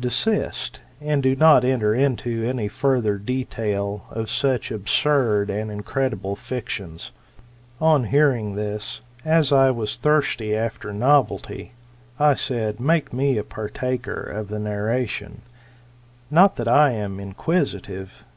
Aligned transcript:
Desist, 0.00 0.80
and 1.00 1.22
do 1.22 1.36
not 1.36 1.64
enter 1.64 1.94
into 1.94 2.42
any 2.42 2.66
further 2.66 3.18
detail 3.18 4.04
of 4.10 4.28
such 4.28 4.72
absurd 4.72 5.48
and 5.48 5.70
incredible 5.70 6.34
fictions. 6.34 7.12
On 7.80 8.02
hearing 8.06 8.56
this, 8.56 9.00
as 9.24 9.52
I 9.52 9.70
was 9.70 9.96
thirsty 9.96 10.56
after 10.56 10.92
novelty, 10.92 11.70
I 12.18 12.34
said. 12.34 12.80
Make 12.80 13.12
me 13.12 13.38
a 13.38 13.44
partaker 13.44 14.20
of 14.20 14.50
your 14.50 14.58
narration; 14.58 15.42
not 16.32 16.56
that 16.56 16.66
I 16.66 16.90
am 16.90 17.20
inquisitive, 17.20 18.24
but. 18.24 18.28